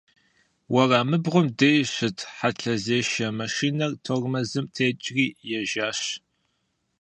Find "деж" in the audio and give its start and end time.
1.59-1.85